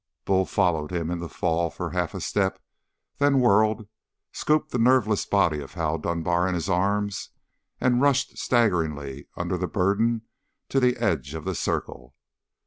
[0.25, 2.59] Bull followed him in the fall, for half a step,
[3.19, 3.87] then whirled,
[4.31, 7.29] scooped the nerveless body of Hal Dunbar in his arms,
[7.79, 10.23] and rushed staggering under the burden
[10.69, 12.15] to the edge of the circle.